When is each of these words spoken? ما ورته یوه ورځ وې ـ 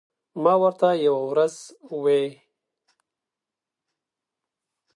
ما 0.43 0.53
ورته 0.61 0.89
یوه 1.05 1.21
ورځ 1.31 1.55
وې 2.03 2.21
ـ 2.29 2.29